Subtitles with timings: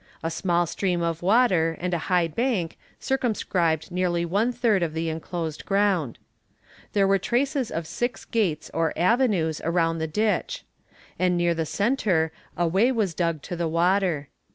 [0.23, 5.09] A small stream of water and a high bank circumscribed nearly one third of the
[5.09, 6.17] enclosed ground.
[6.93, 10.63] There were the traces of six gates, or avenues, round the ditch;
[11.19, 14.29] and near the centre a way was dug to the water.